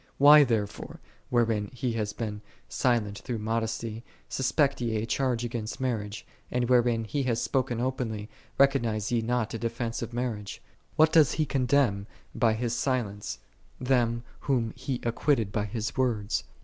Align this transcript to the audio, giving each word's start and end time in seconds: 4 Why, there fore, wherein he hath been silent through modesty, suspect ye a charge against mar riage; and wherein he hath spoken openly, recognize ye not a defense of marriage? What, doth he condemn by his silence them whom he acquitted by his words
4 0.17 0.17
Why, 0.17 0.43
there 0.43 0.65
fore, 0.65 0.99
wherein 1.29 1.67
he 1.75 1.93
hath 1.93 2.17
been 2.17 2.41
silent 2.67 3.19
through 3.19 3.37
modesty, 3.37 4.03
suspect 4.29 4.81
ye 4.81 4.95
a 4.95 5.05
charge 5.05 5.45
against 5.45 5.79
mar 5.79 5.99
riage; 5.99 6.23
and 6.49 6.67
wherein 6.67 7.03
he 7.03 7.21
hath 7.21 7.37
spoken 7.37 7.79
openly, 7.79 8.27
recognize 8.57 9.11
ye 9.11 9.21
not 9.21 9.53
a 9.53 9.59
defense 9.59 10.01
of 10.01 10.11
marriage? 10.11 10.59
What, 10.95 11.13
doth 11.13 11.33
he 11.33 11.45
condemn 11.45 12.07
by 12.33 12.53
his 12.55 12.75
silence 12.75 13.37
them 13.79 14.23
whom 14.49 14.73
he 14.75 14.99
acquitted 15.05 15.51
by 15.51 15.65
his 15.65 15.95
words 15.95 16.45